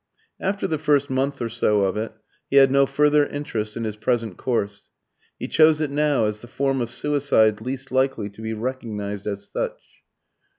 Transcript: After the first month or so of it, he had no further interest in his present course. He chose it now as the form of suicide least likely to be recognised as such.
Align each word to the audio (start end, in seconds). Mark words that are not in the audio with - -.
After 0.39 0.65
the 0.65 0.79
first 0.79 1.11
month 1.11 1.43
or 1.43 1.47
so 1.47 1.83
of 1.83 1.95
it, 1.95 2.11
he 2.49 2.55
had 2.55 2.71
no 2.71 2.87
further 2.87 3.27
interest 3.27 3.77
in 3.77 3.83
his 3.83 3.95
present 3.97 4.35
course. 4.35 4.89
He 5.37 5.47
chose 5.47 5.79
it 5.79 5.91
now 5.91 6.25
as 6.25 6.41
the 6.41 6.47
form 6.47 6.81
of 6.81 6.89
suicide 6.89 7.61
least 7.61 7.91
likely 7.91 8.27
to 8.27 8.41
be 8.41 8.55
recognised 8.55 9.27
as 9.27 9.47
such. 9.51 9.79